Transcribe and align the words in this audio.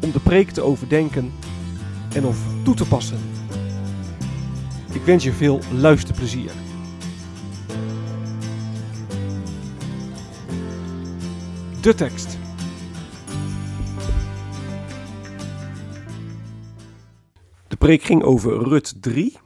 om 0.00 0.10
de 0.12 0.20
preek 0.20 0.50
te 0.50 0.62
overdenken 0.62 1.32
en 2.14 2.24
of 2.24 2.38
toe 2.64 2.74
te 2.74 2.88
passen. 2.88 3.18
Ik 4.92 5.02
wens 5.02 5.24
je 5.24 5.32
veel 5.32 5.60
luisterplezier. 5.72 6.50
De 11.80 11.94
tekst. 11.94 12.38
De 17.68 17.76
preek 17.76 18.02
ging 18.02 18.22
over 18.22 18.68
Rut 18.68 19.02
3. 19.02 19.38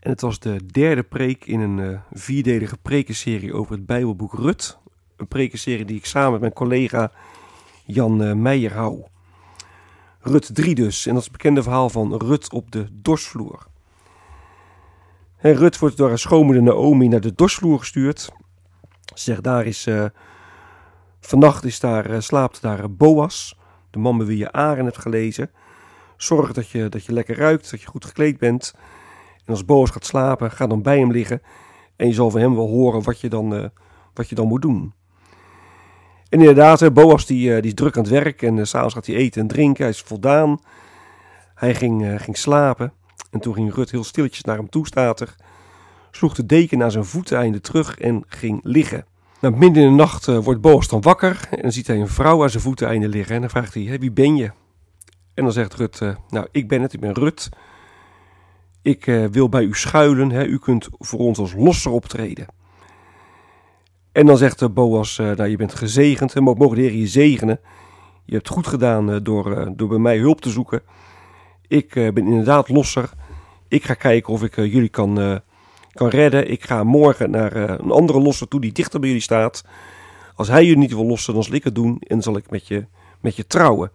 En 0.00 0.10
het 0.10 0.20
was 0.20 0.38
de 0.38 0.66
derde 0.66 1.02
preek 1.02 1.44
in 1.44 1.60
een 1.60 1.78
uh, 1.78 1.98
vierdelige 2.12 2.76
prekenserie 2.76 3.54
over 3.54 3.72
het 3.72 3.86
Bijbelboek 3.86 4.34
Rut. 4.34 4.78
Een 5.16 5.28
prekenserie 5.28 5.84
die 5.84 5.96
ik 5.96 6.06
samen 6.06 6.30
met 6.30 6.40
mijn 6.40 6.52
collega 6.52 7.12
Jan 7.84 8.22
uh, 8.22 8.32
Meijer 8.32 8.72
hou. 8.72 9.04
Rut 10.22 10.54
3 10.54 10.74
dus. 10.74 11.06
En 11.06 11.12
dat 11.12 11.22
is 11.22 11.28
het 11.28 11.36
bekende 11.36 11.62
verhaal 11.62 11.90
van 11.90 12.16
Rut 12.16 12.52
op 12.52 12.70
de 12.70 12.86
dorsvloer. 12.92 13.66
En 15.36 15.54
Rut 15.54 15.78
wordt 15.78 15.96
door 15.96 16.08
haar 16.08 16.18
schoonmoeder 16.18 16.62
Naomi 16.62 17.08
naar 17.08 17.20
de 17.20 17.34
dorsvloer 17.34 17.78
gestuurd. 17.78 18.30
Ze 19.14 19.22
zegt, 19.22 19.42
daar 19.42 19.66
is... 19.66 19.86
Uh, 19.86 20.04
vannacht 21.20 21.64
is 21.64 21.80
daar, 21.80 22.22
slaapt 22.22 22.62
daar 22.62 22.92
Boas, 22.92 23.58
de 23.90 23.98
man 23.98 24.16
bij 24.16 24.26
wie 24.26 24.38
je 24.38 24.52
Aren 24.52 24.84
hebt 24.84 24.98
gelezen. 24.98 25.50
Zorg 26.16 26.52
dat 26.52 26.68
je, 26.68 26.88
dat 26.88 27.04
je 27.04 27.12
lekker 27.12 27.36
ruikt, 27.36 27.70
dat 27.70 27.80
je 27.80 27.86
goed 27.86 28.04
gekleed 28.04 28.38
bent... 28.38 28.74
En 29.44 29.52
als 29.52 29.64
Boas 29.64 29.90
gaat 29.90 30.06
slapen, 30.06 30.50
ga 30.50 30.66
dan 30.66 30.82
bij 30.82 30.98
hem 30.98 31.12
liggen. 31.12 31.42
En 31.96 32.06
je 32.06 32.12
zal 32.12 32.30
van 32.30 32.40
hem 32.40 32.54
wel 32.54 32.68
horen 32.68 33.02
wat 33.02 33.20
je 33.20 33.28
dan, 33.28 33.70
wat 34.14 34.28
je 34.28 34.34
dan 34.34 34.46
moet 34.46 34.62
doen. 34.62 34.92
En 36.32 36.38
inderdaad, 36.38 36.94
Boas 36.94 37.26
die, 37.26 37.48
uh, 37.48 37.54
die 37.54 37.70
is 37.70 37.74
druk 37.74 37.96
aan 37.96 38.02
het 38.02 38.12
werk. 38.12 38.42
En 38.42 38.56
uh, 38.56 38.64
s'avonds 38.64 38.94
gaat 38.94 39.06
hij 39.06 39.14
eten 39.14 39.40
en 39.40 39.46
drinken. 39.46 39.82
Hij 39.82 39.92
is 39.92 40.00
voldaan. 40.00 40.60
Hij 41.54 41.74
ging, 41.74 42.22
ging 42.22 42.36
slapen. 42.36 42.92
En 43.30 43.40
toen 43.40 43.54
ging 43.54 43.74
Rut 43.74 43.90
heel 43.90 44.04
stilletjes 44.04 44.44
naar 44.44 44.56
hem 44.56 44.68
toe, 44.68 44.86
staat. 44.86 45.36
Sloeg 46.10 46.34
de 46.34 46.46
deken 46.46 46.78
naar 46.78 46.90
zijn 46.90 47.04
voeteneinde 47.04 47.60
terug 47.60 47.98
en 47.98 48.24
ging 48.26 48.60
liggen. 48.62 49.04
Nou, 49.40 49.56
midden 49.56 49.82
in 49.82 49.88
de 49.88 49.94
nacht 49.94 50.26
wordt 50.26 50.60
Boas 50.60 50.88
dan 50.88 51.00
wakker. 51.00 51.48
En 51.50 51.72
ziet 51.72 51.86
hij 51.86 52.00
een 52.00 52.08
vrouw 52.08 52.42
aan 52.42 52.50
zijn 52.50 52.62
voeteneinde 52.62 53.08
liggen. 53.08 53.34
En 53.34 53.40
dan 53.40 53.50
vraagt 53.50 53.74
hij, 53.74 53.98
wie 53.98 54.12
ben 54.12 54.36
je? 54.36 54.50
En 55.34 55.44
dan 55.44 55.52
zegt 55.52 55.74
Rut, 55.74 56.00
nou, 56.28 56.46
ik 56.50 56.68
ben 56.68 56.82
het, 56.82 56.92
ik 56.92 57.00
ben 57.00 57.12
Rut. 57.14 57.48
Ik 58.82 59.04
wil 59.30 59.48
bij 59.48 59.62
u 59.62 59.74
schuilen, 59.74 60.30
hè. 60.30 60.44
u 60.44 60.58
kunt 60.58 60.88
voor 60.98 61.18
ons 61.18 61.38
als 61.38 61.54
losser 61.56 61.92
optreden. 61.92 62.46
En 64.12 64.26
dan 64.26 64.36
zegt 64.36 64.62
uh, 64.62 64.68
Boas, 64.68 65.18
uh, 65.18 65.26
nou 65.26 65.48
je 65.48 65.56
bent 65.56 65.74
gezegend, 65.74 66.34
en 66.34 66.42
mogen 66.42 66.76
de 66.76 66.80
Heer 66.80 66.92
je 66.92 67.06
zegenen. 67.06 67.60
Je 68.24 68.34
hebt 68.34 68.48
goed 68.48 68.66
gedaan 68.66 69.22
door, 69.22 69.72
door 69.76 69.88
bij 69.88 69.98
mij 69.98 70.18
hulp 70.18 70.40
te 70.40 70.50
zoeken. 70.50 70.82
Ik 71.68 71.94
ben 71.94 72.16
inderdaad 72.16 72.68
losser. 72.68 73.10
Ik 73.68 73.84
ga 73.84 73.94
kijken 73.94 74.32
of 74.32 74.42
ik 74.42 74.56
jullie 74.56 74.88
kan, 74.88 75.40
kan 75.92 76.08
redden. 76.08 76.50
Ik 76.50 76.64
ga 76.64 76.84
morgen 76.84 77.30
naar 77.30 77.56
een 77.56 77.90
andere 77.90 78.20
losser 78.20 78.48
toe 78.48 78.60
die 78.60 78.72
dichter 78.72 79.00
bij 79.00 79.08
jullie 79.08 79.24
staat. 79.24 79.64
Als 80.34 80.48
hij 80.48 80.62
jullie 80.62 80.78
niet 80.78 80.92
wil 80.92 81.06
lossen, 81.06 81.34
dan 81.34 81.42
zal 81.42 81.54
ik 81.54 81.64
het 81.64 81.74
doen 81.74 81.98
en 82.06 82.22
zal 82.22 82.36
ik 82.36 82.50
met 82.50 82.66
je, 82.66 82.86
met 83.20 83.36
je 83.36 83.46
trouwen. 83.46 83.92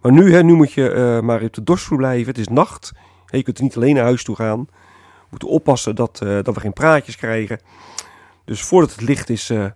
Maar 0.00 0.12
nu, 0.12 0.34
hè, 0.34 0.42
nu 0.42 0.54
moet 0.54 0.72
je 0.72 1.20
maar 1.22 1.42
op 1.42 1.52
de 1.52 1.62
dorsvloer 1.62 1.98
blijven. 1.98 2.26
Het 2.26 2.38
is 2.38 2.48
nacht. 2.48 2.92
Je 3.26 3.42
kunt 3.42 3.60
niet 3.60 3.76
alleen 3.76 3.94
naar 3.94 4.04
huis 4.04 4.24
toe 4.24 4.36
gaan. 4.36 4.60
We 4.60 5.26
moeten 5.30 5.48
oppassen 5.48 5.94
dat, 5.94 6.18
dat 6.18 6.54
we 6.54 6.60
geen 6.60 6.72
praatjes 6.72 7.16
krijgen. 7.16 7.60
Dus 8.44 8.62
voordat 8.62 8.90
het 8.90 9.00
licht 9.00 9.30
is, 9.30 9.50
uh, 9.50 9.66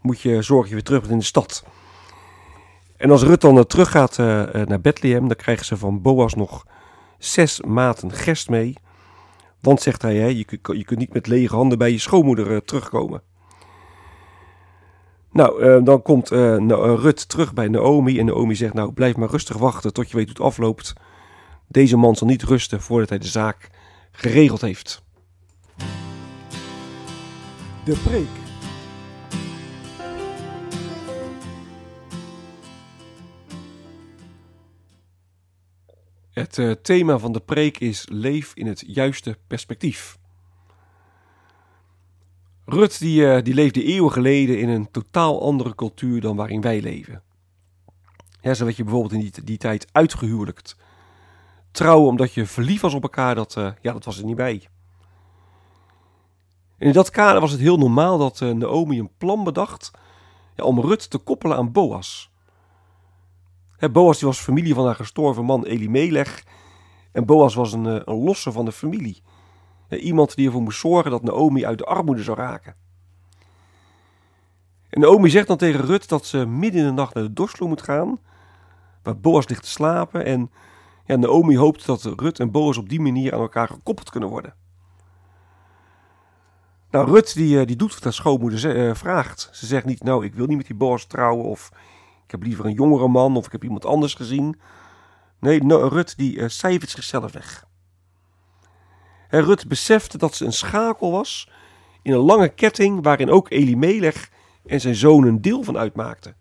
moet 0.00 0.20
je 0.20 0.42
zorgen 0.42 0.56
dat 0.56 0.68
je 0.68 0.74
weer 0.74 0.82
terug 0.82 1.08
in 1.08 1.18
de 1.18 1.24
stad. 1.24 1.64
En 2.96 3.10
als 3.10 3.22
Rut 3.22 3.40
dan 3.40 3.56
uh, 3.56 3.62
terug 3.62 3.90
gaat 3.90 4.16
naar 4.66 4.80
Bethlehem, 4.80 5.28
dan 5.28 5.36
krijgen 5.36 5.64
ze 5.64 5.76
van 5.76 6.02
Boas 6.02 6.34
nog 6.34 6.66
zes 7.18 7.60
maten 7.60 8.12
gerst 8.12 8.48
mee. 8.48 8.74
Want, 9.60 9.82
zegt 9.82 10.02
hij, 10.02 10.16
hè, 10.16 10.26
je, 10.26 10.46
je 10.62 10.84
kunt 10.84 10.96
niet 10.98 11.12
met 11.12 11.26
lege 11.26 11.54
handen 11.54 11.78
bij 11.78 11.90
je 11.90 11.98
schoonmoeder 11.98 12.64
terugkomen. 12.64 13.22
Nou, 15.32 15.82
dan 15.84 16.02
komt 16.02 16.28
Rut 16.28 17.28
terug 17.28 17.52
bij 17.54 17.68
Naomi. 17.68 18.18
En 18.18 18.26
Naomi 18.26 18.54
zegt, 18.54 18.74
nou, 18.74 18.92
blijf 18.92 19.16
maar 19.16 19.30
rustig 19.30 19.56
wachten 19.56 19.92
tot 19.92 20.10
je 20.10 20.16
weet 20.16 20.26
hoe 20.26 20.36
het 20.36 20.44
afloopt. 20.46 20.92
Deze 21.68 21.96
man 21.96 22.16
zal 22.16 22.26
niet 22.26 22.42
rusten 22.42 22.80
voordat 22.80 23.08
hij 23.08 23.18
de 23.18 23.26
zaak 23.26 23.70
geregeld 24.12 24.60
heeft. 24.60 25.04
De 27.86 27.98
preek. 28.04 28.28
Het 36.30 36.56
uh, 36.56 36.72
thema 36.72 37.18
van 37.18 37.32
de 37.32 37.40
preek 37.40 37.78
is 37.78 38.06
leef 38.08 38.54
in 38.54 38.66
het 38.66 38.84
juiste 38.86 39.38
perspectief. 39.46 40.18
Rut 42.64 42.98
die, 42.98 43.20
uh, 43.20 43.42
die 43.42 43.54
leefde 43.54 43.84
eeuwen 43.84 44.12
geleden 44.12 44.60
in 44.60 44.68
een 44.68 44.90
totaal 44.90 45.42
andere 45.42 45.74
cultuur 45.74 46.20
dan 46.20 46.36
waarin 46.36 46.60
wij 46.60 46.80
leven. 46.80 47.22
Ja, 48.40 48.54
zo 48.54 48.64
werd 48.64 48.76
je 48.76 48.82
bijvoorbeeld 48.84 49.12
in 49.12 49.20
die, 49.20 49.44
die 49.44 49.58
tijd 49.58 49.86
uitgehuwelijkt 49.92 50.76
trouwen 51.70 52.08
omdat 52.08 52.32
je 52.32 52.46
verliefd 52.46 52.82
was 52.82 52.94
op 52.94 53.02
elkaar, 53.02 53.34
dat, 53.34 53.56
uh, 53.56 53.72
ja, 53.80 53.92
dat 53.92 54.04
was 54.04 54.18
er 54.18 54.24
niet 54.24 54.36
bij. 54.36 54.68
In 56.78 56.92
dat 56.92 57.10
kader 57.10 57.40
was 57.40 57.50
het 57.50 57.60
heel 57.60 57.76
normaal 57.76 58.18
dat 58.18 58.40
uh, 58.40 58.50
Naomi 58.50 58.98
een 58.98 59.16
plan 59.18 59.44
bedacht 59.44 59.90
ja, 60.56 60.64
om 60.64 60.80
Rut 60.80 61.10
te 61.10 61.18
koppelen 61.18 61.56
aan 61.56 61.72
Boas. 61.72 62.30
Boas 63.92 64.18
die 64.18 64.28
was 64.28 64.38
familie 64.38 64.74
van 64.74 64.84
haar 64.84 64.94
gestorven 64.94 65.44
man 65.44 65.64
Elimelech. 65.64 66.44
En 67.12 67.26
Boas 67.26 67.54
was 67.54 67.72
een, 67.72 67.84
uh, 67.84 68.00
een 68.04 68.24
losse 68.24 68.52
van 68.52 68.64
de 68.64 68.72
familie. 68.72 69.22
iemand 69.88 70.34
die 70.34 70.46
ervoor 70.46 70.62
moest 70.62 70.80
zorgen 70.80 71.10
dat 71.10 71.22
Naomi 71.22 71.66
uit 71.66 71.78
de 71.78 71.84
armoede 71.84 72.22
zou 72.22 72.36
raken. 72.36 72.74
En 74.88 75.00
Naomi 75.00 75.30
zegt 75.30 75.46
dan 75.46 75.56
tegen 75.56 75.80
Rut 75.80 76.08
dat 76.08 76.26
ze 76.26 76.46
midden 76.46 76.80
in 76.80 76.86
de 76.86 76.92
nacht 76.92 77.14
naar 77.14 77.24
de 77.24 77.32
dorsvloer 77.32 77.68
moet 77.68 77.82
gaan, 77.82 78.18
waar 79.02 79.18
Boas 79.18 79.48
ligt 79.48 79.62
te 79.62 79.68
slapen 79.68 80.24
en 80.24 80.50
ja, 81.04 81.16
Naomi 81.16 81.56
hoopt 81.56 81.86
dat 81.86 82.02
Rut 82.02 82.40
en 82.40 82.50
Boas 82.50 82.76
op 82.76 82.88
die 82.88 83.00
manier 83.00 83.34
aan 83.34 83.40
elkaar 83.40 83.68
gekoppeld 83.68 84.10
kunnen 84.10 84.28
worden. 84.28 84.54
Nou, 86.96 87.10
Rut 87.10 87.34
die, 87.34 87.64
die 87.64 87.76
doet 87.76 87.94
wat 87.94 88.04
haar 88.04 88.12
schoonmoeder 88.12 88.76
uh, 88.76 88.94
vraagt. 88.94 89.48
Ze 89.52 89.66
zegt 89.66 89.84
niet, 89.84 90.02
nou, 90.02 90.24
ik 90.24 90.34
wil 90.34 90.46
niet 90.46 90.56
met 90.56 90.66
die 90.66 90.76
Boas 90.76 91.04
trouwen 91.04 91.44
of 91.44 91.70
ik 92.24 92.30
heb 92.30 92.42
liever 92.42 92.64
een 92.64 92.72
jongere 92.72 93.08
man 93.08 93.36
of 93.36 93.46
ik 93.46 93.52
heb 93.52 93.64
iemand 93.64 93.84
anders 93.84 94.14
gezien. 94.14 94.60
Nee, 95.40 95.62
no, 95.62 95.88
Rut 95.88 96.16
die 96.16 96.36
uh, 96.36 96.48
cijfert 96.48 96.90
zichzelf 96.90 97.32
weg. 97.32 97.66
En 99.28 99.42
Rut 99.44 99.68
besefte 99.68 100.18
dat 100.18 100.34
ze 100.34 100.44
een 100.44 100.52
schakel 100.52 101.10
was 101.10 101.50
in 102.02 102.12
een 102.12 102.18
lange 102.18 102.48
ketting 102.48 103.02
waarin 103.02 103.30
ook 103.30 103.50
Elimelech 103.50 104.30
en 104.66 104.80
zijn 104.80 104.94
zoon 104.94 105.24
een 105.24 105.40
deel 105.40 105.62
van 105.62 105.78
uitmaakten. 105.78 106.36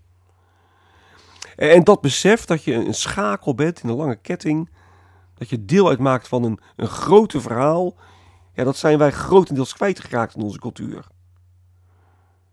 En 1.56 1.84
dat 1.84 2.01
besef 2.01 2.46
dat 2.46 2.63
je 2.63 2.74
een 2.74 2.94
schakel 2.94 3.56
bent 3.56 3.84
in 3.84 3.90
een 3.90 3.96
lange 3.96 4.19
ketting, 4.22 4.69
dat 5.38 5.50
je 5.50 5.66
deel 5.66 5.90
uitmaakt 5.90 6.28
van 6.28 6.44
een, 6.44 6.60
een 6.75 6.88
grote 6.88 7.42
verhaal, 7.42 7.96
ja, 8.56 8.63
dat 8.63 8.78
zijn 8.78 8.98
wij 8.98 9.12
grotendeels 9.12 9.74
kwijtgeraakt 9.74 10.36
in 10.36 10.42
onze 10.42 10.60
cultuur. 10.60 11.07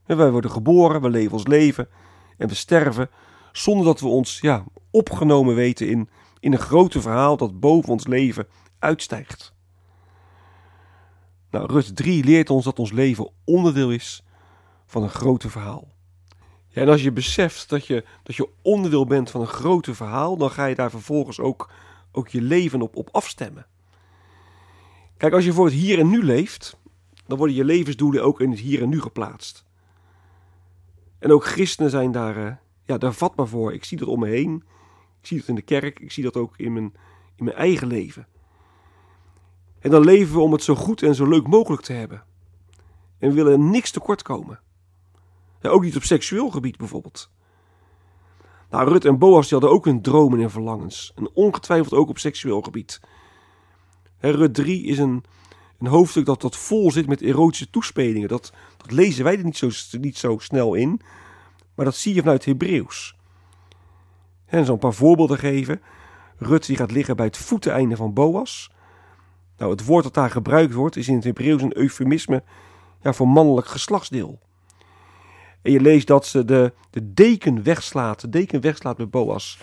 En 0.07 0.17
wij 0.17 0.31
worden 0.31 0.51
geboren, 0.51 1.01
we 1.01 1.11
leven 1.11 1.33
ons 1.33 1.47
leven 1.47 1.89
en 2.37 2.49
we 2.49 2.55
sterven 2.55 3.11
zonder 3.53 3.85
dat 3.85 4.01
we 4.01 4.07
ons 4.07 4.41
ja, 4.41 4.65
opgenomen 4.91 5.55
weten 5.55 5.89
in, 5.89 6.09
in 6.41 6.53
een 6.53 6.59
grote 6.59 7.01
verhaal 7.01 7.37
dat 7.37 7.61
boven 7.61 7.93
ons 7.93 8.07
leven 8.07 8.47
uitstijgt. 8.79 9.55
Nou, 11.51 11.67
Rut 11.73 11.97
3 11.97 12.25
leert 12.25 12.51
ons 12.51 12.65
dat 12.65 12.79
ons 12.79 12.93
leven 12.93 13.31
onderdeel 13.45 13.91
is 13.91 14.25
van 14.87 15.03
een 15.03 15.11
grote 15.11 15.51
verhaal. 15.51 15.89
Ja, 16.69 16.83
en 16.83 16.89
als 16.89 17.03
je 17.03 17.13
beseft 17.13 17.69
dat 17.69 17.87
je, 17.87 18.05
dat 18.23 18.37
je 18.37 18.49
onderdeel 18.63 19.07
bent 19.07 19.31
van 19.31 19.41
een 19.41 19.47
grote 19.47 19.95
verhaal, 19.95 20.37
dan 20.37 20.51
ga 20.51 20.65
je 20.65 20.75
daar 20.75 20.91
vervolgens 20.91 21.41
ook, 21.41 21.71
ook 22.13 22.29
je 22.29 22.43
leven 22.43 22.83
op, 22.83 22.97
op 22.97 23.09
afstemmen. 23.13 23.67
Kijk, 25.23 25.35
als 25.35 25.45
je 25.45 25.53
voor 25.53 25.65
het 25.65 25.75
hier 25.75 25.99
en 25.99 26.09
nu 26.09 26.23
leeft, 26.23 26.77
dan 27.27 27.39
worden 27.39 27.57
je 27.57 27.65
levensdoelen 27.65 28.25
ook 28.25 28.41
in 28.41 28.51
het 28.51 28.59
hier 28.59 28.83
en 28.83 28.89
nu 28.89 29.01
geplaatst. 29.01 29.65
En 31.19 31.33
ook 31.33 31.45
christenen 31.45 31.91
zijn 31.91 32.13
daar, 32.13 32.37
uh, 32.37 32.53
ja, 32.85 32.99
daar 32.99 33.13
vatbaar 33.13 33.47
voor. 33.47 33.73
Ik 33.73 33.85
zie 33.85 33.99
dat 33.99 34.09
om 34.09 34.21
me 34.21 34.29
heen. 34.29 34.65
Ik 35.21 35.27
zie 35.27 35.39
dat 35.39 35.49
in 35.49 35.55
de 35.55 35.63
kerk. 35.63 36.01
Ik 36.01 36.13
zie 36.13 36.23
dat 36.23 36.37
ook 36.37 36.57
in 36.57 36.73
mijn, 36.73 36.95
in 37.37 37.45
mijn 37.45 37.57
eigen 37.57 37.87
leven. 37.87 38.27
En 39.79 39.91
dan 39.91 40.05
leven 40.05 40.35
we 40.35 40.41
om 40.41 40.53
het 40.53 40.63
zo 40.63 40.75
goed 40.75 41.03
en 41.03 41.15
zo 41.15 41.29
leuk 41.29 41.47
mogelijk 41.47 41.83
te 41.83 41.93
hebben. 41.93 42.25
En 43.19 43.29
we 43.29 43.35
willen 43.35 43.71
niks 43.71 43.91
tekort 43.91 44.23
komen. 44.23 44.61
Ja, 45.61 45.69
ook 45.69 45.83
niet 45.83 45.97
op 45.97 46.03
seksueel 46.03 46.51
gebied 46.51 46.77
bijvoorbeeld. 46.77 47.31
Nou, 48.71 48.89
Rut 48.89 49.05
en 49.05 49.19
Boas 49.19 49.51
hadden 49.51 49.71
ook 49.71 49.85
hun 49.85 50.03
dromen 50.03 50.41
en 50.41 50.51
verlangens. 50.51 51.13
En 51.15 51.31
ongetwijfeld 51.35 51.95
ook 51.95 52.09
op 52.09 52.19
seksueel 52.19 52.61
gebied. 52.61 53.01
Rut 54.31 54.55
3 54.55 54.85
is 54.85 54.99
een, 54.99 55.25
een 55.79 55.87
hoofdstuk 55.87 56.25
dat, 56.25 56.41
dat 56.41 56.57
vol 56.57 56.91
zit 56.91 57.07
met 57.07 57.23
erotische 57.23 57.71
toespelingen. 57.71 58.29
Dat, 58.29 58.53
dat 58.77 58.91
lezen 58.91 59.25
wij 59.25 59.39
er 59.39 59.45
niet 59.45 59.57
zo, 59.57 59.71
niet 59.99 60.19
zo 60.19 60.39
snel 60.39 60.75
in. 60.75 61.01
Maar 61.75 61.85
dat 61.85 61.97
zie 61.97 62.15
je 62.15 62.21
vanuit 62.21 62.45
Hebreeuws. 62.45 63.17
En 64.47 64.65
zo 64.65 64.73
een 64.73 64.79
paar 64.79 64.95
voorbeelden 64.95 65.39
geven. 65.39 65.81
Rut 66.37 66.67
die 66.67 66.77
gaat 66.77 66.91
liggen 66.91 67.17
bij 67.17 67.27
het 67.27 67.37
voeteneinde 67.37 67.97
van 67.97 68.13
Boas. 68.13 68.71
Nou, 69.59 69.71
het 69.71 69.85
woord 69.85 70.05
dat 70.05 70.15
daar 70.15 70.31
gebruikt 70.31 70.73
wordt 70.73 70.97
is 70.97 71.09
in 71.09 71.15
het 71.15 71.25
Hebreeuws 71.25 71.63
een 71.63 71.77
eufemisme 71.77 72.43
ja, 73.03 73.13
voor 73.13 73.29
mannelijk 73.29 73.67
geslachtsdeel. 73.67 74.41
En 75.63 75.73
je 75.73 75.81
leest 75.81 76.07
dat 76.07 76.27
ze 76.27 76.45
de, 76.45 76.73
de 76.91 77.13
deken 77.13 77.63
wegslaat, 77.63 78.21
de 78.21 78.29
deken 78.29 78.61
wegslaat 78.61 78.99
met 78.99 79.11
Boas. 79.11 79.59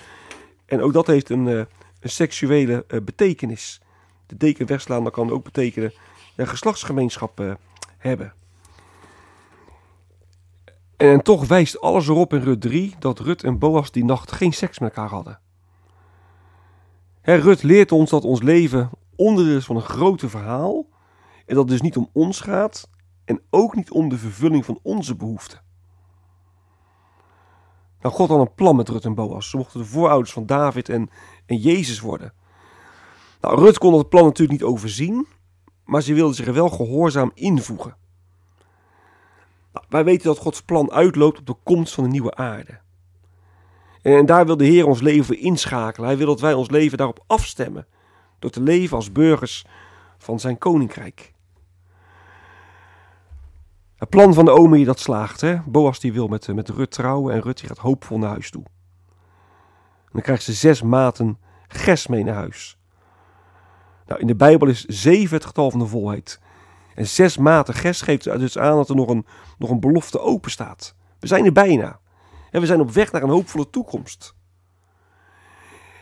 En 0.65 0.81
ook 0.81 0.93
dat 0.93 1.07
heeft 1.07 1.29
een, 1.29 1.47
eh, 1.47 1.57
een 1.99 2.09
seksuele 2.09 2.85
uh, 2.87 2.99
betekenis. 3.01 3.81
De 4.29 4.37
deken 4.37 4.65
wegslaan, 4.65 5.03
dat 5.03 5.13
kan 5.13 5.31
ook 5.31 5.43
betekenen 5.43 5.93
een 6.35 6.47
geslachtsgemeenschap 6.47 7.39
uh, 7.39 7.53
hebben. 7.97 8.33
En 10.97 11.21
toch 11.21 11.47
wijst 11.47 11.81
alles 11.81 12.07
erop 12.07 12.33
in 12.33 12.41
Rut 12.41 12.61
3 12.61 12.95
dat 12.99 13.19
Rut 13.19 13.43
en 13.43 13.59
Boas 13.59 13.91
die 13.91 14.05
nacht 14.05 14.31
geen 14.31 14.53
seks 14.53 14.79
met 14.79 14.89
elkaar 14.89 15.09
hadden. 15.09 15.39
He, 17.21 17.35
Rut 17.35 17.63
leert 17.63 17.91
ons 17.91 18.09
dat 18.09 18.23
ons 18.23 18.41
leven 18.41 18.89
onderdeel 19.15 19.57
is 19.57 19.65
van 19.65 19.75
een 19.75 19.81
grote 19.81 20.29
verhaal. 20.29 20.85
En 21.45 21.55
dat 21.55 21.57
het 21.57 21.67
dus 21.67 21.81
niet 21.81 21.97
om 21.97 22.09
ons 22.13 22.41
gaat 22.41 22.89
en 23.25 23.41
ook 23.49 23.75
niet 23.75 23.91
om 23.91 24.09
de 24.09 24.17
vervulling 24.17 24.65
van 24.65 24.79
onze 24.81 25.15
behoeften. 25.15 25.61
Nou, 28.01 28.15
God 28.15 28.29
had 28.29 28.39
een 28.39 28.53
plan 28.53 28.75
met 28.75 28.89
Rut 28.89 29.05
en 29.05 29.15
Boas. 29.15 29.49
Ze 29.49 29.57
mochten 29.57 29.79
de 29.79 29.85
voorouders 29.85 30.31
van 30.31 30.45
David 30.45 30.89
en, 30.89 31.09
en 31.45 31.57
Jezus 31.57 31.99
worden. 31.99 32.33
Nou, 33.41 33.59
Rut 33.59 33.77
kon 33.77 33.91
dat 33.91 34.09
plan 34.09 34.23
natuurlijk 34.23 34.59
niet 34.59 34.69
overzien, 34.69 35.27
maar 35.85 36.01
ze 36.01 36.13
wilde 36.13 36.33
zich 36.33 36.47
er 36.47 36.53
wel 36.53 36.69
gehoorzaam 36.69 37.31
invoegen. 37.33 37.95
Nou, 39.73 39.85
wij 39.89 40.03
weten 40.03 40.27
dat 40.27 40.37
Gods 40.37 40.61
plan 40.61 40.91
uitloopt 40.91 41.39
op 41.39 41.45
de 41.45 41.55
komst 41.63 41.93
van 41.93 42.03
de 42.03 42.09
nieuwe 42.09 42.35
aarde. 42.35 42.79
En 44.01 44.25
daar 44.25 44.45
wil 44.45 44.57
de 44.57 44.65
Heer 44.65 44.87
ons 44.87 45.01
leven 45.01 45.39
inschakelen. 45.39 46.07
Hij 46.07 46.17
wil 46.17 46.27
dat 46.27 46.39
wij 46.39 46.53
ons 46.53 46.69
leven 46.69 46.97
daarop 46.97 47.23
afstemmen. 47.27 47.87
Door 48.39 48.51
te 48.51 48.61
leven 48.61 48.95
als 48.95 49.11
burgers 49.11 49.65
van 50.17 50.39
zijn 50.39 50.57
koninkrijk. 50.57 51.33
Het 53.95 54.09
plan 54.09 54.33
van 54.33 54.45
de 54.45 54.51
omi 54.51 54.83
dat 54.83 54.99
slaagt. 54.99 55.41
Hè? 55.41 55.59
Boas 55.65 55.99
die 55.99 56.13
wil 56.13 56.27
met, 56.27 56.53
met 56.55 56.69
Rut 56.69 56.91
trouwen 56.91 57.33
en 57.33 57.41
Rut 57.41 57.59
die 57.59 57.67
gaat 57.67 57.77
hoopvol 57.77 58.17
naar 58.17 58.29
huis 58.29 58.51
toe. 58.51 58.63
En 58.63 60.11
dan 60.11 60.21
krijgt 60.21 60.43
ze 60.43 60.53
zes 60.53 60.81
maten 60.81 61.37
ges 61.67 62.07
mee 62.07 62.23
naar 62.23 62.35
huis. 62.35 62.78
Nou, 64.09 64.21
in 64.21 64.27
de 64.27 64.35
Bijbel 64.35 64.67
is 64.67 64.85
zeven 64.85 65.35
het 65.35 65.45
getal 65.45 65.71
van 65.71 65.79
de 65.79 65.85
volheid. 65.85 66.39
En 66.95 67.07
zes 67.07 67.37
maten 67.37 67.73
ges 67.73 68.01
geeft 68.01 68.23
dus 68.23 68.57
aan 68.57 68.75
dat 68.75 68.89
er 68.89 68.95
nog 68.95 69.09
een, 69.09 69.25
nog 69.57 69.69
een 69.69 69.79
belofte 69.79 70.19
open 70.19 70.51
staat. 70.51 70.95
We 71.19 71.27
zijn 71.27 71.45
er 71.45 71.51
bijna. 71.51 71.99
En 72.51 72.61
we 72.61 72.67
zijn 72.67 72.79
op 72.79 72.91
weg 72.91 73.11
naar 73.11 73.23
een 73.23 73.29
hoopvolle 73.29 73.69
toekomst. 73.69 74.35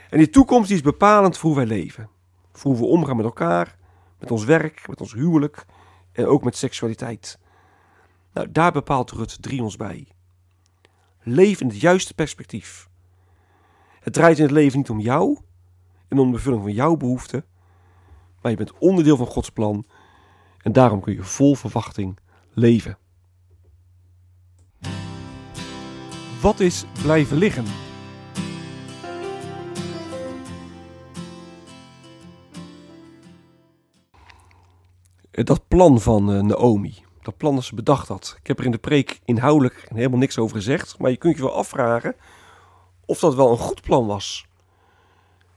En 0.10 0.18
die 0.18 0.30
toekomst 0.30 0.68
die 0.68 0.78
is 0.78 0.84
bepalend 0.84 1.38
voor 1.38 1.50
hoe 1.50 1.60
wij 1.60 1.78
leven. 1.78 2.10
Voor 2.52 2.72
hoe 2.72 2.80
we 2.80 2.88
omgaan 2.88 3.16
met 3.16 3.26
elkaar, 3.26 3.78
met 4.20 4.32
ons 4.32 4.44
werk, 4.44 4.88
met 4.88 5.02
ons 5.02 5.14
huwelijk 5.14 5.66
en 6.12 6.26
ook 6.26 6.44
met 6.44 6.58
seksualiteit. 6.58 7.40
Nou, 8.34 8.52
daar 8.52 8.72
bepaalt 8.72 9.12
Rut 9.12 9.42
3 9.42 9.64
ons 9.64 9.76
bij. 9.76 10.08
Leef 11.22 11.62
in 11.62 11.68
het 11.68 11.82
juiste 11.82 12.14
perspectief. 12.14 12.90
Het 14.00 14.14
draait 14.14 14.38
in 14.38 14.44
het 14.44 14.54
leven 14.54 14.78
niet 14.78 14.90
om 14.90 15.00
jou 15.00 15.40
en 16.08 16.18
om 16.18 16.28
de 16.28 16.34
vervulling 16.34 16.64
van 16.64 16.74
jouw 16.74 16.96
behoeften, 16.96 17.46
maar 18.42 18.52
je 18.52 18.58
bent 18.58 18.78
onderdeel 18.78 19.18
van 19.18 19.28
Gods 19.28 19.50
plan 19.50 19.86
en 20.62 20.72
daarom 20.72 21.02
kun 21.02 21.14
je 21.14 21.24
vol 21.24 21.56
verwachting 21.56 22.20
leven. 22.54 22.98
Wat 26.42 26.60
is 26.60 26.86
blijven 27.02 27.38
liggen? 27.38 27.66
Dat 35.32 35.68
plan 35.68 36.02
van 36.02 36.34
eh, 36.34 36.42
Naomi, 36.42 37.04
dat 37.22 37.38
plan 37.38 37.56
dat 37.56 37.64
ze 37.64 37.76
bedacht 37.76 38.08
had. 38.08 38.36
Ik 38.40 38.48
heb 38.48 38.60
er 38.60 38.66
in 38.66 38.72
de 38.72 38.78
preek 38.78 39.20
inhoudelijk 39.26 39.88
helemaal 39.94 40.20
niks 40.20 40.38
over 40.38 40.56
gezegd, 40.56 40.98
maar 41.00 41.12
je 41.12 41.18
kunt 41.18 41.36
je 41.36 41.42
wel 41.42 41.56
afvragen 41.56 42.16
of 43.06 43.20
dat 43.20 43.36
wel 43.36 43.52
een 43.52 43.58
goed 43.58 43.82
plan 43.82 44.06
was. 44.06 44.46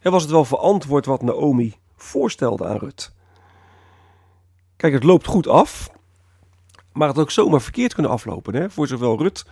Was 0.03 0.23
het 0.23 0.31
wel 0.31 0.45
verantwoord 0.45 1.07
wat 1.07 1.23
Naomi 1.23 1.75
voorstelde 2.03 2.67
aan 2.67 2.77
Rut? 2.77 3.13
Kijk, 4.77 4.93
het 4.93 5.05
loopt 5.05 5.27
goed 5.27 5.47
af, 5.47 5.91
maar 6.93 7.07
het 7.07 7.17
had 7.17 7.25
ook 7.25 7.31
zomaar 7.31 7.61
verkeerd 7.61 7.95
kunnen 7.95 8.13
aflopen 8.13 8.55
hè? 8.55 8.71
voor 8.71 8.87
zowel 8.87 9.19
Rut 9.19 9.45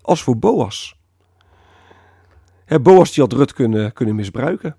als 0.00 0.22
voor 0.22 0.38
Boas. 0.38 0.98
Hè, 2.64 2.80
Boas 2.80 3.12
die 3.12 3.22
had 3.22 3.32
Rut 3.32 3.52
kunnen, 3.52 3.92
kunnen 3.92 4.14
misbruiken. 4.14 4.76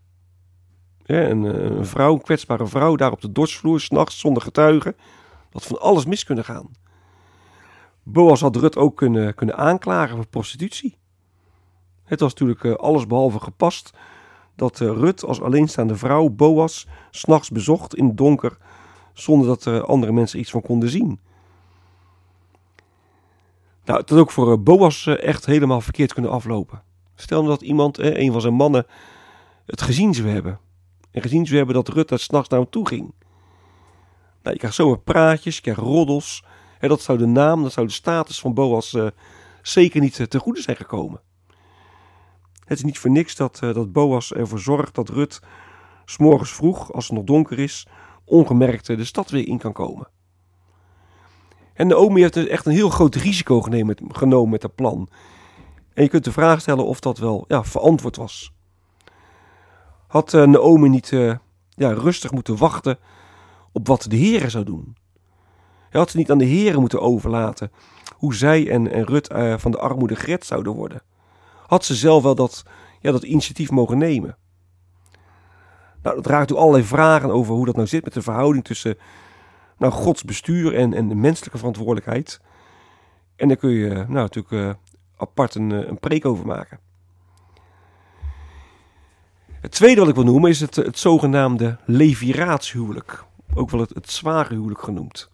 Hè, 1.03 1.29
een, 1.29 1.45
eh, 1.45 1.63
een, 1.63 1.85
vrouw, 1.85 2.13
een 2.13 2.21
kwetsbare 2.21 2.67
vrouw, 2.67 2.95
daar 2.95 3.11
op 3.11 3.21
de 3.21 3.31
dorpsvloer, 3.31 3.79
s'nachts 3.79 4.19
zonder 4.19 4.43
getuigen. 4.43 4.95
Dat 5.49 5.65
van 5.65 5.79
alles 5.79 6.05
mis 6.05 6.23
kunnen 6.23 6.45
gaan. 6.45 6.71
Boas 8.03 8.41
had 8.41 8.55
Rut 8.55 8.77
ook 8.77 8.97
kunnen, 8.97 9.35
kunnen 9.35 9.57
aanklagen 9.57 10.15
voor 10.15 10.27
prostitutie. 10.27 10.97
Het 12.03 12.19
was 12.19 12.31
natuurlijk 12.31 12.63
uh, 12.63 12.73
alles 12.73 13.07
behalve 13.07 13.39
gepast 13.39 13.91
dat 14.55 14.79
uh, 14.79 14.87
Rut 14.89 15.23
als 15.25 15.41
alleenstaande 15.41 15.95
vrouw 15.95 16.29
Boas 16.29 16.87
s'nachts 17.11 17.49
bezocht 17.49 17.95
in 17.95 18.05
het 18.05 18.17
donker, 18.17 18.57
zonder 19.13 19.47
dat 19.47 19.65
uh, 19.65 19.79
andere 19.79 20.11
mensen 20.11 20.39
iets 20.39 20.51
van 20.51 20.61
konden 20.61 20.89
zien. 20.89 21.19
Nou, 23.85 23.99
het 23.99 24.09
had 24.09 24.19
ook 24.19 24.31
voor 24.31 24.61
Boas 24.61 25.07
echt 25.07 25.45
helemaal 25.45 25.81
verkeerd 25.81 26.13
kunnen 26.13 26.31
aflopen. 26.31 26.83
Stel 27.15 27.43
dat 27.43 27.61
iemand, 27.61 27.97
een 27.97 28.31
van 28.31 28.41
zijn 28.41 28.53
mannen, 28.53 28.85
het 29.65 29.81
gezien 29.81 30.13
zou 30.13 30.27
hebben. 30.27 30.59
En 31.11 31.21
gezien 31.21 31.45
zou 31.45 31.57
hebben 31.57 31.75
dat 31.75 31.87
Rut 31.87 32.09
daar 32.09 32.19
s'nachts 32.19 32.49
naar 32.49 32.59
hem 32.59 32.69
toe 32.69 32.87
ging. 32.87 33.13
Nou, 34.41 34.53
je 34.53 34.57
krijgt 34.57 34.75
zomaar 34.75 34.99
praatjes, 34.99 35.55
je 35.55 35.61
krijgt 35.61 35.81
roddels. 35.81 36.43
Dat 36.79 37.01
zou 37.01 37.17
de 37.17 37.25
naam, 37.25 37.63
dat 37.63 37.71
zou 37.71 37.87
de 37.87 37.93
status 37.93 38.39
van 38.39 38.53
Boas 38.53 38.97
zeker 39.61 40.01
niet 40.01 40.29
ten 40.29 40.39
goede 40.39 40.61
zijn 40.61 40.77
gekomen. 40.77 41.21
Het 42.71 42.79
is 42.79 42.85
niet 42.85 42.99
voor 42.99 43.11
niks 43.11 43.35
dat, 43.35 43.59
uh, 43.63 43.73
dat 43.73 43.91
Boas 43.91 44.33
ervoor 44.33 44.59
zorgt 44.59 44.95
dat 44.95 45.09
Rut 45.09 45.39
s'morgens 46.05 46.51
vroeg, 46.51 46.93
als 46.93 47.07
het 47.07 47.15
nog 47.15 47.25
donker 47.25 47.59
is, 47.59 47.87
ongemerkt 48.25 48.85
de 48.85 49.03
stad 49.03 49.29
weer 49.29 49.47
in 49.47 49.57
kan 49.57 49.73
komen. 49.73 50.07
En 51.73 51.87
Naomi 51.87 52.21
heeft 52.21 52.47
echt 52.47 52.65
een 52.65 52.71
heel 52.71 52.89
groot 52.89 53.15
risico 53.15 53.61
genomen 53.61 54.49
met 54.49 54.61
dat 54.61 54.75
plan. 54.75 55.09
En 55.93 56.03
je 56.03 56.09
kunt 56.09 56.23
de 56.23 56.31
vraag 56.31 56.61
stellen 56.61 56.85
of 56.85 56.99
dat 56.99 57.17
wel 57.17 57.45
ja, 57.47 57.63
verantwoord 57.63 58.15
was. 58.15 58.53
Had 60.07 60.31
Naomi 60.31 60.89
niet 60.89 61.09
ja, 61.69 61.93
rustig 61.93 62.31
moeten 62.31 62.57
wachten 62.57 62.99
op 63.71 63.87
wat 63.87 64.05
de 64.09 64.15
Heer 64.15 64.49
zou 64.49 64.63
doen. 64.63 64.95
Had 65.89 66.09
ze 66.09 66.17
niet 66.17 66.31
aan 66.31 66.37
de 66.37 66.45
Heer 66.45 66.79
moeten 66.79 67.01
overlaten 67.01 67.71
hoe 68.15 68.35
zij 68.35 68.69
en, 68.69 68.91
en 68.91 69.05
Rut 69.05 69.27
van 69.57 69.71
de 69.71 69.79
armoede 69.79 70.15
gered 70.15 70.45
zouden 70.45 70.73
worden. 70.73 71.01
Had 71.71 71.85
ze 71.85 71.95
zelf 71.95 72.23
wel 72.23 72.35
dat, 72.35 72.63
ja, 72.99 73.11
dat 73.11 73.23
initiatief 73.23 73.71
mogen 73.71 73.97
nemen. 73.97 74.37
Nou, 76.01 76.15
dat 76.15 76.25
raakt 76.25 76.51
u 76.51 76.55
allerlei 76.55 76.83
vragen 76.83 77.31
over 77.31 77.53
hoe 77.53 77.65
dat 77.65 77.75
nou 77.75 77.87
zit 77.87 78.03
met 78.03 78.13
de 78.13 78.21
verhouding 78.21 78.63
tussen 78.63 78.97
nou, 79.77 79.91
Gods 79.91 80.23
bestuur 80.23 80.75
en, 80.75 80.93
en 80.93 81.07
de 81.07 81.15
menselijke 81.15 81.57
verantwoordelijkheid. 81.57 82.41
En 83.35 83.47
daar 83.47 83.57
kun 83.57 83.69
je 83.69 83.89
nou, 83.89 84.07
natuurlijk 84.11 84.53
uh, 84.53 84.73
apart 85.17 85.55
een, 85.55 85.69
een 85.69 85.99
preek 85.99 86.25
over 86.25 86.45
maken. 86.45 86.79
Het 89.61 89.71
tweede 89.71 89.99
wat 89.99 90.09
ik 90.09 90.15
wil 90.15 90.23
noemen 90.23 90.49
is 90.49 90.59
het, 90.59 90.75
het 90.75 90.99
zogenaamde 90.99 91.77
leviraatshuwelijk. 91.85 93.23
Ook 93.53 93.69
wel 93.69 93.79
het, 93.79 93.93
het 93.93 94.11
zware 94.11 94.53
huwelijk 94.53 94.81
genoemd. 94.81 95.29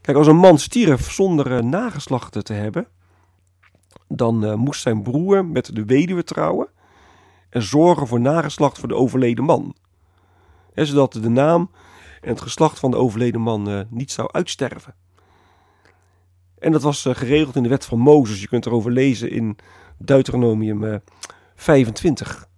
Kijk, 0.00 0.16
als 0.16 0.26
een 0.26 0.36
man 0.36 0.58
stierf 0.58 1.12
zonder 1.12 1.52
uh, 1.52 1.58
nageslachten 1.58 2.44
te 2.44 2.52
hebben, 2.52 2.88
dan 4.12 4.44
uh, 4.44 4.54
moest 4.54 4.80
zijn 4.80 5.02
broer 5.02 5.44
met 5.44 5.74
de 5.74 5.84
weduwe 5.84 6.24
trouwen 6.24 6.68
en 7.50 7.62
zorgen 7.62 8.06
voor 8.06 8.20
nageslacht 8.20 8.78
voor 8.78 8.88
de 8.88 8.94
overleden 8.94 9.44
man. 9.44 9.74
Zodat 10.74 11.12
de 11.12 11.28
naam 11.28 11.70
en 12.20 12.28
het 12.28 12.40
geslacht 12.40 12.78
van 12.78 12.90
de 12.90 12.96
overleden 12.96 13.40
man 13.40 13.70
uh, 13.70 13.80
niet 13.88 14.12
zou 14.12 14.28
uitsterven. 14.32 14.94
En 16.58 16.72
dat 16.72 16.82
was 16.82 17.02
geregeld 17.02 17.56
in 17.56 17.62
de 17.62 17.68
wet 17.68 17.84
van 17.84 17.98
Mozes. 17.98 18.40
Je 18.40 18.48
kunt 18.48 18.66
erover 18.66 18.90
lezen 18.90 19.30
in 19.30 19.56
Deuteronomium 19.98 21.02
25. 21.54 22.48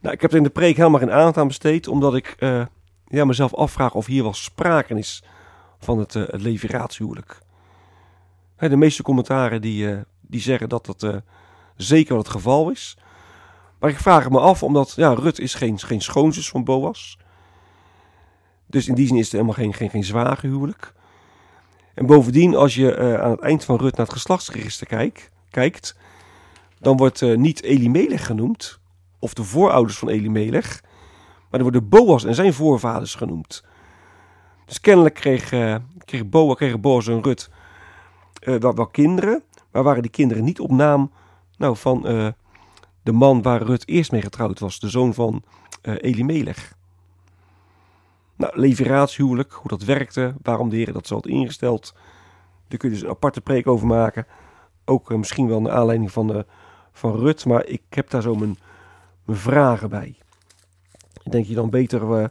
Nou, 0.00 0.14
ik 0.14 0.20
heb 0.20 0.30
er 0.30 0.36
in 0.36 0.42
de 0.42 0.50
preek 0.50 0.76
helemaal 0.76 1.00
geen 1.00 1.12
aandacht 1.12 1.36
aan 1.36 1.46
besteed, 1.46 1.88
omdat 1.88 2.14
ik 2.14 2.36
ja, 3.06 3.24
mezelf 3.24 3.54
afvraag 3.54 3.94
of 3.94 4.06
hier 4.06 4.22
wel 4.22 4.34
sprake 4.34 4.94
is 4.94 5.22
van 5.78 5.98
het, 5.98 6.14
uh. 6.14 6.24
De 8.68 8.76
meeste 8.76 9.02
commentaren 9.02 9.60
die, 9.60 9.86
uh, 9.86 10.00
die 10.20 10.40
zeggen 10.40 10.68
dat 10.68 10.86
dat 10.86 11.02
uh, 11.02 11.16
zeker 11.76 12.16
het 12.16 12.28
geval 12.28 12.70
is. 12.70 12.96
Maar 13.78 13.90
ik 13.90 13.98
vraag 13.98 14.30
me 14.30 14.40
af, 14.40 14.62
omdat 14.62 14.92
ja, 14.96 15.14
Rut 15.14 15.38
is 15.38 15.54
geen, 15.54 15.78
geen 15.78 16.00
schoonzus 16.00 16.48
van 16.48 16.64
Boas. 16.64 17.18
Dus 18.66 18.88
in 18.88 18.94
die 18.94 19.06
zin 19.06 19.16
is 19.16 19.22
het 19.22 19.32
helemaal 19.32 19.54
geen, 19.54 19.74
geen, 19.74 19.90
geen 19.90 20.04
zware 20.04 20.46
huwelijk. 20.46 20.92
En 21.94 22.06
bovendien, 22.06 22.56
als 22.56 22.74
je 22.74 23.18
aan 23.18 23.30
het 23.30 23.40
eind 23.40 23.64
van 23.64 23.76
Rut 23.76 23.96
naar 23.96 24.06
het 24.06 24.14
geslachtsregister 24.14 24.86
kijk, 24.86 25.30
kijkt, 25.50 25.96
dan 26.78 26.96
wordt 26.96 27.20
niet 27.20 27.62
Elimelech 27.62 28.26
genoemd, 28.26 28.80
of 29.18 29.34
de 29.34 29.44
voorouders 29.44 29.98
van 29.98 30.08
Elimelech, 30.08 30.80
maar 31.50 31.60
er 31.60 31.62
worden 31.62 31.88
Boas 31.88 32.24
en 32.24 32.34
zijn 32.34 32.52
voorvaders 32.52 33.14
genoemd. 33.14 33.64
Dus 34.66 34.80
kennelijk 34.80 35.14
kreeg, 35.14 35.52
uh, 35.52 35.76
kreeg 36.04 36.28
Boa, 36.28 36.54
kregen 36.54 36.80
Boas 36.80 37.06
en 37.06 37.22
Rut 37.22 37.50
uh, 38.40 38.56
wel, 38.56 38.86
kinderen. 38.86 39.42
Maar 39.70 39.82
waren 39.82 40.02
die 40.02 40.10
kinderen 40.10 40.44
niet 40.44 40.60
op 40.60 40.70
naam 40.70 41.10
nou, 41.56 41.76
van 41.76 42.10
uh, 42.10 42.28
de 43.02 43.12
man 43.12 43.42
waar 43.42 43.62
Rut 43.62 43.88
eerst 43.88 44.12
mee 44.12 44.22
getrouwd 44.22 44.58
was. 44.58 44.80
De 44.80 44.88
zoon 44.88 45.14
van 45.14 45.42
Elimelech. 45.82 46.74
Nou, 48.36 48.60
leviratiehuwelijk, 48.60 49.52
hoe 49.52 49.70
dat 49.70 49.82
werkte, 49.82 50.34
waarom 50.42 50.68
de 50.68 50.76
Heer 50.76 50.92
dat 50.92 51.06
zo 51.06 51.14
had 51.14 51.26
ingesteld. 51.26 51.94
Daar 52.68 52.78
kun 52.78 52.88
je 52.88 52.94
dus 52.94 53.04
een 53.04 53.10
aparte 53.10 53.40
preek 53.40 53.66
over 53.66 53.86
maken. 53.86 54.26
Ook 54.84 55.16
misschien 55.16 55.48
wel 55.48 55.60
naar 55.60 55.72
aanleiding 55.72 56.12
van, 56.12 56.44
van 56.92 57.16
Rut. 57.16 57.46
Maar 57.46 57.66
ik 57.66 57.82
heb 57.88 58.10
daar 58.10 58.22
zo 58.22 58.34
mijn, 58.34 58.56
mijn 59.24 59.38
vragen 59.38 59.88
bij. 59.88 60.16
Ik 61.22 61.32
denk 61.32 61.46
je 61.46 61.54
dan 61.54 61.70
beter 61.70 62.30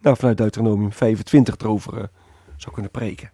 nou, 0.00 0.16
vanuit 0.16 0.36
Deuteronomium 0.36 0.92
25 0.92 1.56
erover 1.56 1.98
uh, 1.98 2.04
zou 2.56 2.72
kunnen 2.74 2.90
preken. 2.90 3.30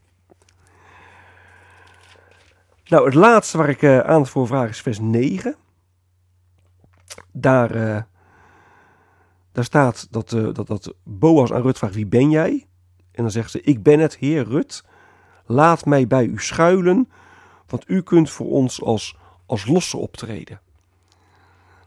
Nou, 2.85 3.05
het 3.05 3.14
laatste 3.14 3.59
waar 3.59 3.69
ik 3.69 3.83
uh, 3.83 3.99
aandacht 3.99 4.31
voor 4.31 4.47
vraag 4.47 4.69
is 4.69 4.81
vers 4.81 4.99
9. 4.99 5.57
Daar, 7.33 7.76
uh, 7.76 8.03
daar 9.53 9.64
staat 9.64 10.07
dat, 10.11 10.29
dat, 10.29 10.67
dat 10.67 10.95
Boas 11.03 11.53
aan 11.53 11.62
Rut 11.62 11.79
vraagt, 11.79 11.95
wie 11.95 12.07
ben 12.07 12.31
jij? 12.31 12.67
En 13.12 13.23
dan 13.23 13.31
zegt 13.31 13.50
ze, 13.50 13.61
ik 13.61 13.83
ben 13.83 14.00
het, 14.00 14.17
heer 14.17 14.45
Rut. 14.45 14.85
Laat 15.47 15.85
mij 15.85 16.07
bij 16.07 16.25
u 16.25 16.38
schuilen, 16.38 17.09
want 17.67 17.88
u 17.88 18.03
kunt 18.03 18.31
voor 18.31 18.50
ons 18.50 18.83
als, 18.83 19.17
als 19.47 19.67
losse 19.67 19.97
optreden. 19.97 20.61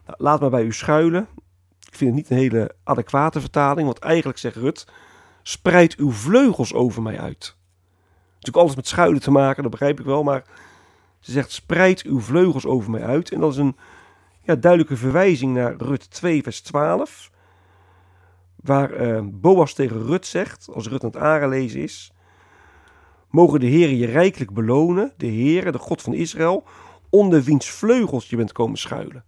Nou, 0.06 0.18
laat 0.18 0.40
mij 0.40 0.50
bij 0.50 0.64
u 0.64 0.74
schuilen. 0.74 1.28
Ik 1.80 1.96
vind 1.96 2.10
het 2.10 2.20
niet 2.20 2.30
een 2.30 2.38
hele 2.38 2.76
adequate 2.84 3.40
vertaling, 3.40 3.86
want 3.86 4.00
eigenlijk 4.00 4.40
zegt 4.40 4.56
Rut: 4.56 4.88
spreid 5.44 5.96
uw 5.96 6.12
vleugels 6.12 6.74
over 6.74 7.02
mij 7.02 7.20
uit. 7.20 7.56
Natuurlijk 8.34 8.58
alles 8.58 8.76
met 8.76 8.88
schuilen 8.88 9.22
te 9.22 9.32
maken, 9.32 9.62
dat 9.62 9.72
begrijp 9.72 10.00
ik 10.00 10.06
wel, 10.06 10.24
maar 10.24 10.44
ze 11.20 11.32
zegt: 11.32 11.52
spreid 11.52 12.02
uw 12.04 12.20
vleugels 12.20 12.66
over 12.66 12.92
mij 12.92 13.04
uit. 13.04 13.32
En 13.32 13.40
dat 13.40 13.52
is 13.52 13.58
een 13.58 13.76
ja, 14.42 14.56
duidelijke 14.56 14.98
verwijzing 14.98 15.54
naar 15.54 15.76
Rut 15.78 16.12
2, 16.12 16.44
vers 16.44 16.62
12, 16.62 17.32
waar 18.56 19.02
uh, 19.02 19.20
Boas 19.24 19.74
tegen 19.74 20.06
Rut 20.06 20.26
zegt, 20.26 20.70
als 20.74 20.88
Rut 20.88 21.04
aan 21.04 21.10
het 21.10 21.20
aanlezen 21.20 21.82
is: 21.82 22.12
Mogen 23.30 23.60
de 23.60 23.66
Heer 23.66 23.90
je 23.90 24.06
rijkelijk 24.06 24.54
belonen, 24.54 25.14
de 25.18 25.28
Heer, 25.28 25.72
de 25.72 25.78
God 25.78 26.02
van 26.02 26.14
Israël, 26.14 26.64
onder 27.10 27.44
wiens 27.44 27.70
vleugels 27.70 28.30
je 28.30 28.36
bent 28.36 28.52
komen 28.52 28.78
schuilen. 28.78 29.24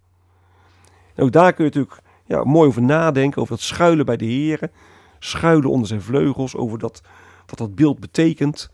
En 1.14 1.24
ook 1.24 1.32
daar 1.32 1.52
kun 1.52 1.64
je 1.64 1.70
natuurlijk 1.70 2.02
ja, 2.24 2.44
mooi 2.44 2.68
over 2.68 2.82
nadenken, 2.82 3.40
over 3.40 3.54
dat 3.54 3.64
schuilen 3.64 4.06
bij 4.06 4.16
de 4.16 4.24
Heer. 4.24 4.70
Schuilen 5.18 5.70
onder 5.70 5.88
zijn 5.88 6.02
vleugels, 6.02 6.56
over 6.56 6.78
dat, 6.78 7.02
wat 7.46 7.58
dat 7.58 7.74
beeld 7.74 8.00
betekent. 8.00 8.70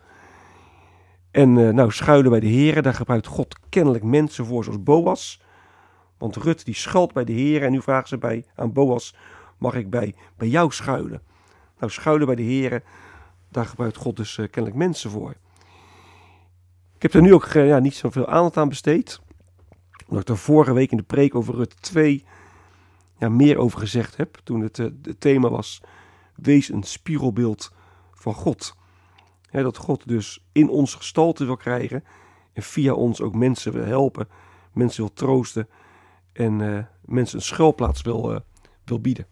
En 1.36 1.56
uh, 1.56 1.70
nou, 1.70 1.92
schuilen 1.92 2.30
bij 2.30 2.40
de 2.40 2.46
Heer, 2.46 2.82
daar 2.82 2.94
gebruikt 2.94 3.26
God 3.26 3.56
kennelijk 3.68 4.04
mensen 4.04 4.46
voor, 4.46 4.64
zoals 4.64 4.82
Boas. 4.82 5.40
Want 6.18 6.36
Rut 6.36 6.64
die 6.64 6.74
schuilt 6.74 7.12
bij 7.12 7.24
de 7.24 7.32
Heer 7.32 7.62
en 7.62 7.70
nu 7.70 7.82
vraagt 7.82 8.08
ze 8.08 8.18
bij, 8.18 8.44
aan 8.54 8.72
Boas, 8.72 9.14
mag 9.58 9.74
ik 9.74 9.90
bij, 9.90 10.14
bij 10.36 10.48
jou 10.48 10.72
schuilen? 10.72 11.22
Nou, 11.78 11.92
schuilen 11.92 12.26
bij 12.26 12.36
de 12.36 12.42
Heer, 12.42 12.82
daar 13.48 13.66
gebruikt 13.66 13.96
God 13.96 14.16
dus 14.16 14.36
uh, 14.36 14.46
kennelijk 14.50 14.82
mensen 14.82 15.10
voor. 15.10 15.30
Ik 16.96 17.02
heb 17.02 17.14
er 17.14 17.22
nu 17.22 17.34
ook 17.34 17.44
uh, 17.44 17.66
ja, 17.66 17.78
niet 17.78 17.94
zoveel 17.94 18.26
aandacht 18.26 18.56
aan 18.56 18.68
besteed. 18.68 19.20
Omdat 20.06 20.22
ik 20.22 20.28
er 20.28 20.38
vorige 20.38 20.72
week 20.72 20.90
in 20.90 20.96
de 20.96 21.02
preek 21.02 21.34
over 21.34 21.54
Rut 21.54 21.82
2 21.82 22.24
ja, 23.18 23.28
meer 23.28 23.58
over 23.58 23.78
gezegd 23.78 24.16
heb. 24.16 24.38
Toen 24.44 24.60
het, 24.60 24.76
het 24.76 25.20
thema 25.20 25.48
was: 25.50 25.80
wees 26.34 26.68
een 26.68 26.82
spiegelbeeld 26.82 27.72
van 28.12 28.34
God. 28.34 28.76
Dat 29.62 29.76
God 29.76 30.08
dus 30.08 30.46
in 30.52 30.68
ons 30.68 30.94
gestalte 30.94 31.44
wil 31.44 31.56
krijgen 31.56 32.04
en 32.52 32.62
via 32.62 32.92
ons 32.92 33.20
ook 33.20 33.34
mensen 33.34 33.72
wil 33.72 33.84
helpen, 33.84 34.28
mensen 34.72 35.00
wil 35.04 35.12
troosten 35.12 35.68
en 36.32 36.60
uh, 36.60 36.78
mensen 37.04 37.38
een 37.38 37.44
schuilplaats 37.44 38.02
wil, 38.02 38.32
uh, 38.32 38.38
wil 38.84 39.00
bieden. 39.00 39.26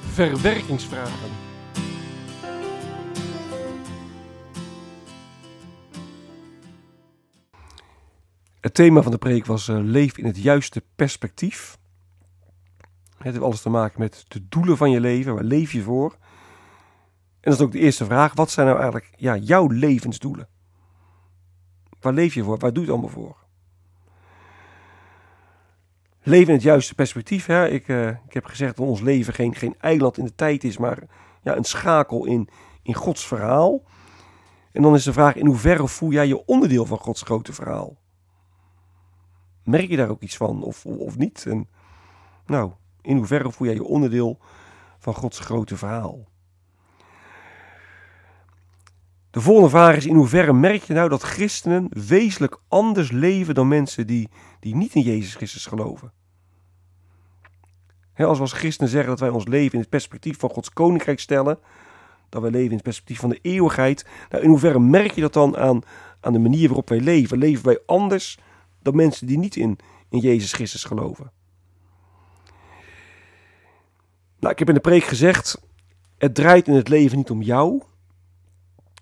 Verwerkingsvragen. 0.00 1.30
Het 8.60 8.74
thema 8.74 9.02
van 9.02 9.12
de 9.12 9.18
preek 9.18 9.46
was 9.46 9.68
uh, 9.68 9.78
leef 9.82 10.18
in 10.18 10.24
het 10.24 10.38
juiste 10.42 10.84
perspectief. 10.96 11.78
Het 13.16 13.26
heeft 13.26 13.40
alles 13.40 13.62
te 13.62 13.68
maken 13.68 14.00
met 14.00 14.24
de 14.28 14.48
doelen 14.48 14.76
van 14.76 14.90
je 14.90 15.00
leven. 15.00 15.34
Waar 15.34 15.44
leef 15.44 15.72
je 15.72 15.82
voor? 15.82 16.16
En 17.48 17.54
dat 17.54 17.62
is 17.62 17.66
ook 17.66 17.80
de 17.80 17.84
eerste 17.86 18.04
vraag. 18.04 18.34
Wat 18.34 18.50
zijn 18.50 18.66
nou 18.66 18.78
eigenlijk 18.78 19.10
ja, 19.16 19.36
jouw 19.36 19.66
levensdoelen? 19.68 20.48
Waar 22.00 22.12
leef 22.12 22.34
je 22.34 22.42
voor? 22.42 22.58
Waar 22.58 22.72
doe 22.72 22.84
je 22.84 22.90
het 22.90 22.98
allemaal 22.98 23.22
voor? 23.22 23.36
Leven 26.22 26.48
in 26.48 26.54
het 26.54 26.62
juiste 26.62 26.94
perspectief. 26.94 27.46
Hè? 27.46 27.68
Ik, 27.68 27.88
uh, 27.88 28.08
ik 28.08 28.32
heb 28.32 28.44
gezegd 28.44 28.76
dat 28.76 28.86
ons 28.86 29.00
leven 29.00 29.34
geen, 29.34 29.54
geen 29.54 29.74
eiland 29.80 30.18
in 30.18 30.24
de 30.24 30.34
tijd 30.34 30.64
is, 30.64 30.78
maar 30.78 30.98
ja, 31.42 31.56
een 31.56 31.64
schakel 31.64 32.24
in, 32.24 32.48
in 32.82 32.94
Gods 32.94 33.26
verhaal. 33.26 33.82
En 34.72 34.82
dan 34.82 34.94
is 34.94 35.04
de 35.04 35.12
vraag: 35.12 35.34
in 35.34 35.46
hoeverre 35.46 35.88
voel 35.88 36.10
jij 36.10 36.26
je 36.26 36.44
onderdeel 36.44 36.86
van 36.86 36.98
Gods 36.98 37.22
grote 37.22 37.52
verhaal? 37.52 37.96
merk 39.64 39.88
je 39.88 39.96
daar 39.96 40.10
ook 40.10 40.22
iets 40.22 40.36
van 40.36 40.62
of, 40.62 40.86
of 40.86 41.16
niet? 41.16 41.46
En 41.46 41.68
nou, 42.46 42.72
in 43.00 43.16
hoeverre 43.16 43.52
voel 43.52 43.66
jij 43.66 43.76
je 43.76 43.84
onderdeel 43.84 44.38
van 44.98 45.14
Gods 45.14 45.38
grote 45.38 45.76
verhaal? 45.76 46.28
De 49.38 49.44
volgende 49.44 49.70
vraag 49.70 49.96
is: 49.96 50.06
in 50.06 50.14
hoeverre 50.14 50.52
merk 50.52 50.82
je 50.82 50.92
nou 50.92 51.08
dat 51.08 51.22
christenen 51.22 51.88
wezenlijk 51.90 52.60
anders 52.68 53.10
leven 53.10 53.54
dan 53.54 53.68
mensen 53.68 54.06
die, 54.06 54.28
die 54.60 54.76
niet 54.76 54.94
in 54.94 55.02
Jezus 55.02 55.34
Christus 55.34 55.66
geloven? 55.66 56.12
als 58.16 58.36
we 58.36 58.42
als 58.42 58.52
christenen 58.52 58.90
zeggen 58.90 59.08
dat 59.08 59.20
wij 59.20 59.28
ons 59.28 59.46
leven 59.46 59.72
in 59.72 59.80
het 59.80 59.88
perspectief 59.88 60.38
van 60.38 60.50
Gods 60.50 60.72
koninkrijk 60.72 61.20
stellen, 61.20 61.58
dat 62.28 62.42
wij 62.42 62.50
leven 62.50 62.68
in 62.68 62.74
het 62.74 62.82
perspectief 62.82 63.18
van 63.18 63.28
de 63.28 63.38
eeuwigheid, 63.42 64.06
nou, 64.30 64.42
in 64.42 64.48
hoeverre 64.48 64.80
merk 64.80 65.12
je 65.12 65.20
dat 65.20 65.32
dan 65.32 65.56
aan, 65.56 65.80
aan 66.20 66.32
de 66.32 66.38
manier 66.38 66.66
waarop 66.66 66.88
wij 66.88 67.00
leven? 67.00 67.38
Leven 67.38 67.64
wij 67.64 67.78
anders 67.86 68.38
dan 68.82 68.96
mensen 68.96 69.26
die 69.26 69.38
niet 69.38 69.56
in, 69.56 69.78
in 70.08 70.18
Jezus 70.18 70.52
Christus 70.52 70.84
geloven. 70.84 71.30
Nou, 74.38 74.52
ik 74.52 74.58
heb 74.58 74.68
in 74.68 74.74
de 74.74 74.80
preek 74.80 75.04
gezegd, 75.04 75.60
het 76.18 76.34
draait 76.34 76.68
in 76.68 76.74
het 76.74 76.88
leven 76.88 77.16
niet 77.16 77.30
om 77.30 77.42
jou. 77.42 77.82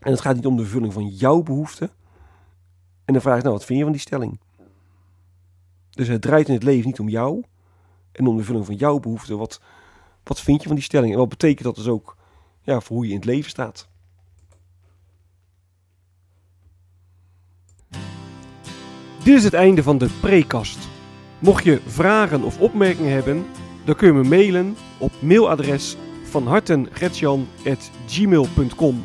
En 0.06 0.12
het 0.12 0.20
gaat 0.20 0.34
niet 0.34 0.46
om 0.46 0.56
de 0.56 0.62
vervulling 0.62 0.92
van 0.92 1.08
jouw 1.08 1.42
behoeften. 1.42 1.90
En 3.04 3.12
dan 3.12 3.22
vraag 3.22 3.36
ik, 3.36 3.42
nou, 3.42 3.54
wat 3.54 3.64
vind 3.64 3.78
je 3.78 3.84
van 3.84 3.92
die 3.92 4.02
stelling? 4.02 4.40
Dus 5.90 6.08
het 6.08 6.22
draait 6.22 6.48
in 6.48 6.54
het 6.54 6.62
leven 6.62 6.86
niet 6.86 7.00
om 7.00 7.08
jou. 7.08 7.42
En 8.12 8.26
om 8.26 8.30
de 8.30 8.36
vervulling 8.36 8.66
van 8.66 8.74
jouw 8.74 8.98
behoeften. 8.98 9.38
Wat, 9.38 9.60
wat 10.22 10.40
vind 10.40 10.60
je 10.60 10.66
van 10.66 10.76
die 10.76 10.84
stelling? 10.84 11.12
En 11.12 11.18
wat 11.18 11.28
betekent 11.28 11.64
dat 11.64 11.74
dus 11.74 11.88
ook 11.88 12.16
ja, 12.62 12.80
voor 12.80 12.96
hoe 12.96 13.04
je 13.04 13.10
in 13.10 13.16
het 13.16 13.24
leven 13.24 13.50
staat? 13.50 13.88
Dit 19.24 19.36
is 19.36 19.44
het 19.44 19.54
einde 19.54 19.82
van 19.82 19.98
de 19.98 20.10
prekast. 20.20 20.88
Mocht 21.38 21.64
je 21.64 21.80
vragen 21.86 22.42
of 22.42 22.60
opmerkingen 22.60 23.12
hebben, 23.12 23.46
dan 23.84 23.94
kun 23.94 24.06
je 24.06 24.12
me 24.12 24.24
mailen 24.28 24.76
op 24.98 25.12
mailadres 25.22 25.96
van 26.24 26.46
hartengretjan.gmail.com 26.46 29.04